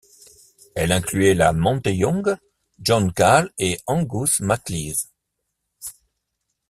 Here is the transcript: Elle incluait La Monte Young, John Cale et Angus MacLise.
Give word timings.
Elle 0.73 0.93
incluait 0.93 1.35
La 1.35 1.53
Monte 1.53 1.85
Young, 1.85 2.35
John 2.79 3.13
Cale 3.13 3.51
et 3.59 3.77
Angus 3.85 4.39
MacLise. 4.39 5.07